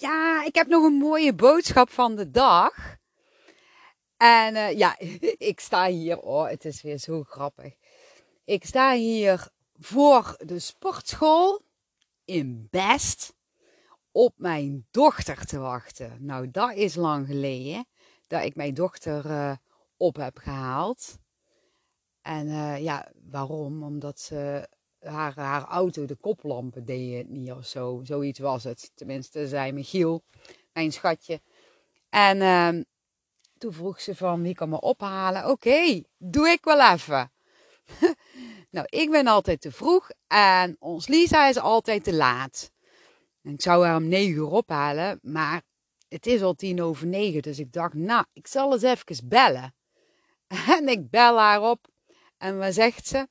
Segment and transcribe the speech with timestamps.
[0.00, 2.96] Ja, ik heb nog een mooie boodschap van de dag.
[4.16, 4.96] En uh, ja,
[5.50, 6.20] ik sta hier.
[6.20, 7.74] Oh, het is weer zo grappig.
[8.44, 11.62] Ik sta hier voor de sportschool
[12.24, 13.34] in Best
[14.12, 16.16] op mijn dochter te wachten.
[16.24, 17.86] Nou, dat is lang geleden
[18.26, 19.56] dat ik mijn dochter uh,
[19.96, 21.18] op heb gehaald.
[22.22, 23.82] En uh, ja, waarom?
[23.82, 24.68] Omdat ze
[25.00, 28.00] haar, haar auto, de koplampen deden het niet of zo.
[28.02, 28.90] Zoiets was het.
[28.94, 30.22] Tenminste, zei Michiel,
[30.72, 31.40] mijn schatje.
[32.08, 32.82] En uh,
[33.58, 35.50] toen vroeg ze van, wie kan me ophalen?
[35.50, 37.32] Oké, doe ik wel even.
[38.70, 42.72] nou, ik ben altijd te vroeg en ons Lisa is altijd te laat.
[43.42, 45.62] En ik zou haar om negen uur ophalen, maar
[46.08, 47.42] het is al tien over negen.
[47.42, 49.74] Dus ik dacht, nou, ik zal eens even bellen.
[50.78, 51.88] En ik bel haar op.
[52.38, 53.28] En wat zegt ze?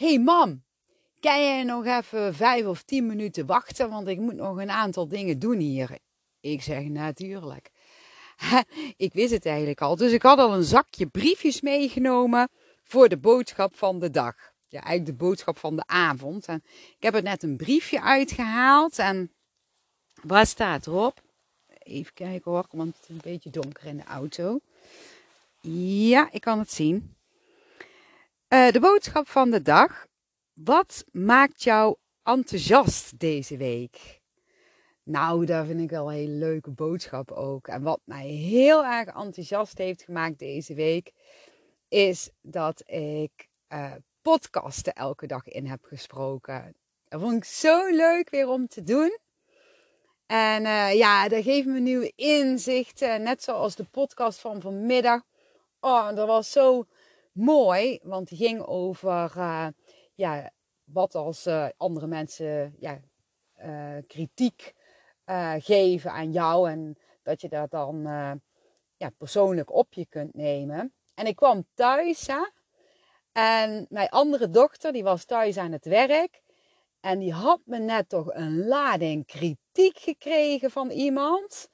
[0.00, 0.64] hey, mam,
[1.20, 3.90] kan jij nog even vijf of tien minuten wachten?
[3.90, 5.98] Want ik moet nog een aantal dingen doen hier.
[6.40, 7.70] Ik zeg natuurlijk.
[8.96, 9.96] ik wist het eigenlijk al.
[9.96, 12.48] Dus ik had al een zakje briefjes meegenomen
[12.82, 14.34] voor de boodschap van de dag.
[14.68, 16.46] Ja, eigenlijk de boodschap van de avond.
[16.46, 16.62] En
[16.96, 18.98] ik heb er net een briefje uitgehaald.
[18.98, 19.32] En
[20.22, 21.22] waar staat erop?
[21.78, 24.60] Even kijken hoor, want het is een beetje donker in de auto.
[25.60, 27.14] Ja, ik kan het zien.
[28.48, 30.06] Uh, de boodschap van de dag.
[30.64, 34.20] Wat maakt jou enthousiast deze week?
[35.02, 37.68] Nou, dat vind ik wel een hele leuke boodschap ook.
[37.68, 41.12] En wat mij heel erg enthousiast heeft gemaakt deze week,
[41.88, 46.74] is dat ik uh, podcasten elke dag in heb gesproken.
[47.08, 49.18] Dat vond ik zo leuk weer om te doen.
[50.26, 53.22] En uh, ja, dat geeft me nieuwe inzichten.
[53.22, 55.22] Net zoals de podcast van vanmiddag.
[55.80, 56.84] Oh, dat was zo
[57.32, 59.66] mooi, want die ging over uh,
[60.20, 60.50] ja,
[60.84, 63.00] wat als uh, andere mensen ja,
[63.64, 64.74] uh, kritiek
[65.58, 68.02] geven aan jou en dat je dat dan
[68.96, 70.94] ja, persoonlijk op je kunt nemen.
[71.14, 72.48] En ik kwam thuis hè,
[73.32, 76.42] en mijn andere dochter die was thuis aan het werk
[77.00, 81.68] en die had me net toch een lading kritiek gekregen van iemand.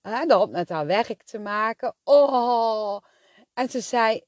[0.00, 1.94] Hè, dat had met haar werk te maken.
[2.04, 2.98] Oh,
[3.54, 4.22] en ze zei,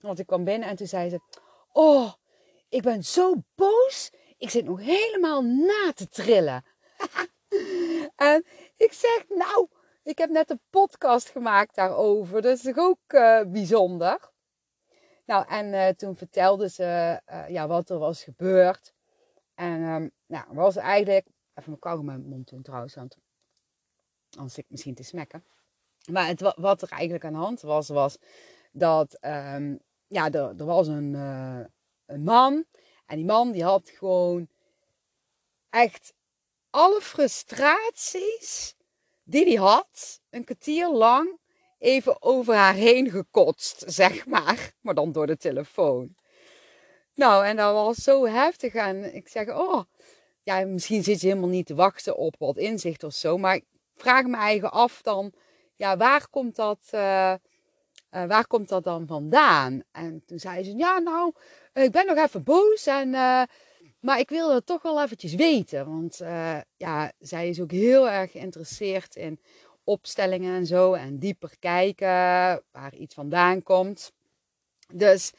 [0.00, 1.20] want ik kwam binnen en toen zei ze:
[1.72, 2.12] Oh,
[2.72, 4.10] ik ben zo boos.
[4.36, 6.64] Ik zit nog helemaal na te trillen.
[8.16, 8.44] en
[8.76, 9.68] ik zeg: Nou,
[10.02, 12.42] ik heb net een podcast gemaakt daarover.
[12.42, 14.30] Dat is toch ook uh, bijzonder.
[15.24, 18.94] Nou, en uh, toen vertelde ze uh, ja, wat er was gebeurd.
[19.54, 21.26] En um, nou, was eigenlijk.
[21.54, 23.16] Even mijn kou in mijn mond doen trouwens, want
[24.36, 25.44] anders ik misschien te smekken.
[26.10, 28.18] Maar het, wat er eigenlijk aan de hand was, was
[28.70, 31.14] dat um, ja, er, er was een,
[32.06, 32.64] een man.
[33.06, 34.48] En die man die had gewoon
[35.70, 36.12] echt
[36.70, 38.74] alle frustraties
[39.24, 41.40] die hij had, een kwartier lang
[41.78, 44.72] even over haar heen gekotst, zeg maar.
[44.80, 46.14] Maar dan door de telefoon.
[47.14, 48.74] Nou, en dat was zo heftig.
[48.74, 49.82] En ik zeg, oh,
[50.42, 53.38] ja, misschien zit je helemaal niet te wachten op wat inzicht of zo.
[53.38, 53.64] Maar ik
[53.96, 55.32] vraag me eigen af dan,
[55.76, 56.90] ja, waar komt dat...
[56.94, 57.34] Uh,
[58.10, 59.82] uh, waar komt dat dan vandaan?
[59.92, 61.32] En toen zei ze, ja nou,
[61.72, 63.42] ik ben nog even boos, en, uh,
[64.00, 65.86] maar ik wil het toch wel eventjes weten.
[65.86, 69.40] Want uh, ja, zij is ook heel erg geïnteresseerd in
[69.84, 70.92] opstellingen en zo.
[70.92, 72.08] En dieper kijken
[72.70, 74.12] waar iets vandaan komt.
[74.92, 75.32] Dus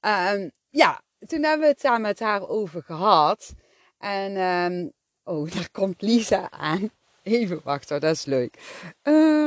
[0.00, 3.54] um, ja, toen hebben we het daar met haar over gehad.
[3.98, 4.92] En um,
[5.24, 6.90] oh, daar komt Lisa aan.
[7.22, 8.82] Even wachten, dat is leuk.
[9.02, 9.46] Uh,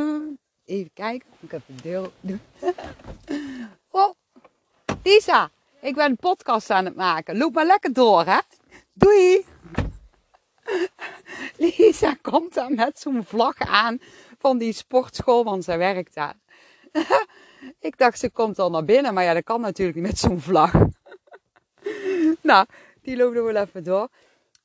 [0.66, 1.29] Even kijken.
[1.40, 2.11] Ik heb een deel
[3.91, 4.13] oh,
[5.03, 5.51] Lisa,
[5.81, 7.38] ik ben een podcast aan het maken.
[7.38, 8.40] Loop maar lekker door, hè?
[8.94, 9.45] Doei!
[11.57, 14.00] Lisa komt dan met zo'n vlag aan
[14.40, 16.35] van die sportschool, want zij werkt daar.
[17.79, 20.40] ik dacht, ze komt al naar binnen, maar ja, dat kan natuurlijk niet met zo'n
[20.40, 20.73] vlag.
[22.41, 22.66] nou,
[23.01, 24.07] die loopt er wel even door.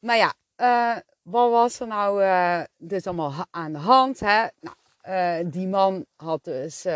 [0.00, 4.20] Maar ja, uh, wat was er nou uh, dus allemaal aan de hand?
[4.20, 4.46] Hè?
[4.60, 4.76] Nou,
[5.08, 6.86] uh, die man had dus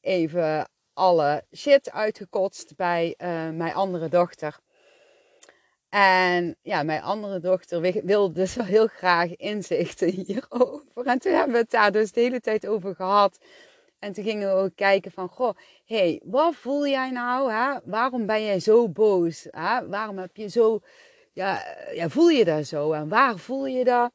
[0.00, 4.58] even alle shit uitgekotst bij uh, mijn andere dochter.
[5.88, 11.06] En ja, mijn andere dochter wilde dus wel heel graag inzichten hierover.
[11.06, 13.38] En toen hebben we het daar dus de hele tijd over gehad.
[13.98, 17.52] En toen gingen we ook kijken van, goh, hey, wat voel jij nou?
[17.52, 17.78] Hè?
[17.84, 19.46] Waarom ben jij zo boos?
[19.50, 19.88] Hè?
[19.88, 20.80] Waarom heb je zo,
[21.32, 22.92] ja, ja, voel je dat zo?
[22.92, 24.12] En waar voel je dat?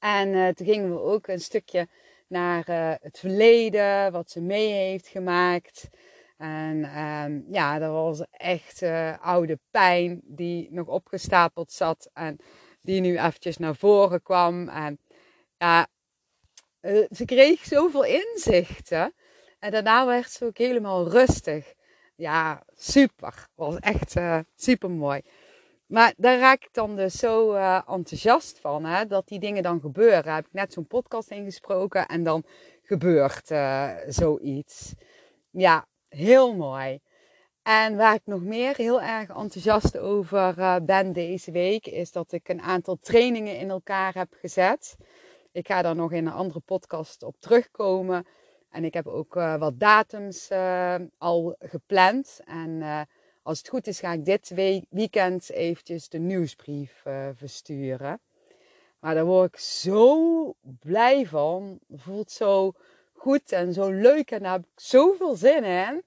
[0.00, 1.88] En uh, toen gingen we ook een stukje
[2.28, 5.88] naar uh, het verleden, wat ze mee heeft gemaakt.
[6.36, 12.36] En um, ja, dat was echt uh, oude pijn die nog opgestapeld zat en
[12.80, 14.68] die nu eventjes naar voren kwam.
[14.68, 14.98] En
[15.56, 15.86] ja,
[16.80, 19.14] uh, ze kreeg zoveel inzichten.
[19.58, 21.74] En daarna werd ze ook helemaal rustig.
[22.16, 23.48] Ja, super.
[23.54, 24.14] Was echt
[24.54, 25.22] super mooi.
[25.88, 29.80] Maar daar raak ik dan dus zo uh, enthousiast van, hè, dat die dingen dan
[29.80, 30.22] gebeuren.
[30.22, 32.44] Daar heb ik net zo'n podcast ingesproken en dan
[32.82, 34.94] gebeurt uh, zoiets.
[35.50, 37.00] Ja, heel mooi.
[37.62, 42.32] En waar ik nog meer heel erg enthousiast over uh, ben deze week, is dat
[42.32, 44.96] ik een aantal trainingen in elkaar heb gezet.
[45.52, 48.26] Ik ga daar nog in een andere podcast op terugkomen.
[48.70, 50.50] En ik heb ook wat datums
[51.18, 52.40] al gepland.
[52.44, 52.82] En
[53.48, 54.52] als het goed is, ga ik dit
[54.88, 58.20] weekend eventjes de nieuwsbrief uh, versturen.
[59.00, 61.78] Maar daar word ik zo blij van.
[61.88, 62.72] Het voelt zo
[63.12, 66.02] goed en zo leuk en daar heb ik zoveel zin in.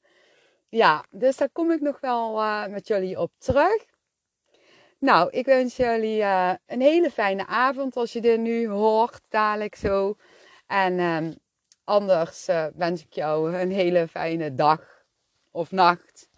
[0.69, 3.85] Ja, dus daar kom ik nog wel uh, met jullie op terug.
[4.97, 9.75] Nou, ik wens jullie uh, een hele fijne avond als je dit nu hoort, dadelijk
[9.75, 10.15] zo.
[10.67, 11.35] En uh,
[11.83, 12.45] anders
[12.75, 15.03] wens ik jou een hele fijne dag
[15.51, 16.29] of nacht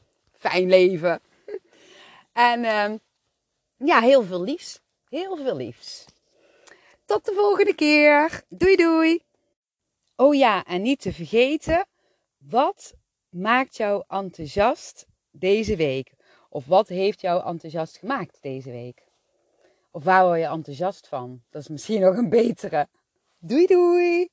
[0.49, 1.21] fijn leven.
[2.33, 2.93] En uh,
[3.87, 4.81] ja, heel veel liefs.
[5.09, 6.05] Heel veel liefs.
[7.05, 8.43] Tot de volgende keer.
[8.49, 9.23] Doei doei.
[10.15, 11.87] Oh ja, en niet te vergeten,
[12.37, 12.93] wat
[13.29, 16.13] maakt jou enthousiast deze week?
[16.49, 19.03] Of wat heeft jou enthousiast gemaakt deze week?
[19.91, 21.43] Of waar word je enthousiast van?
[21.49, 22.87] Dat is misschien nog een betere.
[23.37, 24.29] Doei doei!